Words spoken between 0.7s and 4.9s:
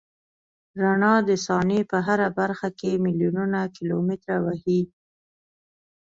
رڼا د ثانیې په هره برخه کې میلیونونه کیلومتره وهي.